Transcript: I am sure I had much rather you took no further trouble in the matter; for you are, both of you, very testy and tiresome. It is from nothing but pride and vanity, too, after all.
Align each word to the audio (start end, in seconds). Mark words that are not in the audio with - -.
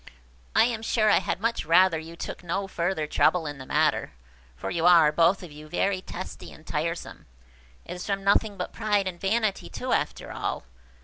I 0.55 0.63
am 0.63 0.81
sure 0.81 1.11
I 1.11 1.19
had 1.19 1.39
much 1.39 1.63
rather 1.63 1.99
you 1.99 2.15
took 2.15 2.43
no 2.43 2.67
further 2.67 3.05
trouble 3.05 3.45
in 3.45 3.59
the 3.59 3.67
matter; 3.67 4.13
for 4.55 4.71
you 4.71 4.87
are, 4.87 5.11
both 5.11 5.43
of 5.43 5.51
you, 5.51 5.69
very 5.69 6.01
testy 6.01 6.51
and 6.51 6.65
tiresome. 6.65 7.27
It 7.85 7.93
is 7.93 8.07
from 8.07 8.23
nothing 8.23 8.57
but 8.57 8.73
pride 8.73 9.07
and 9.07 9.21
vanity, 9.21 9.69
too, 9.69 9.93
after 9.93 10.31
all. 10.31 10.63